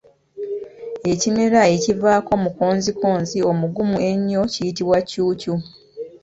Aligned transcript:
Ekimera 1.11 1.61
ekivaako 1.75 2.31
mukonzikonzi 2.43 3.37
omugumu 3.51 3.97
ennyo 4.11 4.41
kiyitibwa 4.53 4.97
Ccuucu 5.07 5.53